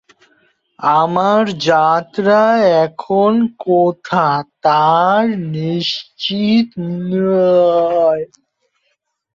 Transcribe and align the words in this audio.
আমার 0.79 1.43
যাত্রা 1.61 2.41
এখন 2.83 3.31
কোথা, 3.59 4.43
তার 4.61 5.25
নিশ্চিত 5.49 6.69
নাই। 6.77 8.21